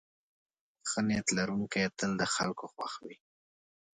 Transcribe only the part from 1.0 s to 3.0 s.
نیت لرونکی تل د خلکو خوښ